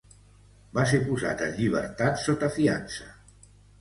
Va 0.77 0.85
ser 0.91 0.99
posat 1.09 1.43
en 1.49 1.53
llibertat 1.59 2.19
sota 2.23 2.51
fiança. 2.57 3.11